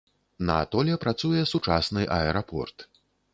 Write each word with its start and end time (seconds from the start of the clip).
На 0.49 0.53
атоле 0.61 0.95
працуе 1.03 1.43
сучасны 1.51 2.07
аэрапорт. 2.17 2.89